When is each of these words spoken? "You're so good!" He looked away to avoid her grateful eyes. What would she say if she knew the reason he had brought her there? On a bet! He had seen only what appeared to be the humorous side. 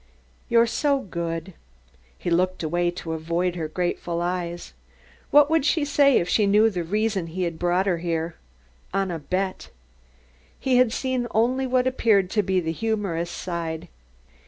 "You're 0.49 0.65
so 0.65 1.01
good!" 1.01 1.53
He 2.17 2.31
looked 2.31 2.63
away 2.63 2.89
to 2.89 3.13
avoid 3.13 3.53
her 3.55 3.67
grateful 3.67 4.19
eyes. 4.19 4.73
What 5.29 5.47
would 5.51 5.63
she 5.63 5.85
say 5.85 6.17
if 6.17 6.27
she 6.27 6.47
knew 6.47 6.71
the 6.71 6.83
reason 6.83 7.27
he 7.27 7.43
had 7.43 7.59
brought 7.59 7.85
her 7.85 8.01
there? 8.01 8.35
On 8.95 9.11
a 9.11 9.19
bet! 9.19 9.69
He 10.59 10.77
had 10.77 10.91
seen 10.91 11.27
only 11.29 11.67
what 11.67 11.85
appeared 11.85 12.31
to 12.31 12.41
be 12.41 12.59
the 12.59 12.71
humorous 12.71 13.29
side. 13.29 13.89